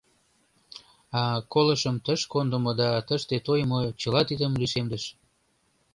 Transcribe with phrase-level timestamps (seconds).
[1.21, 1.21] А
[1.53, 5.03] колышым тыш кондымо да тыште тойымо чыла тидым лишемдыш.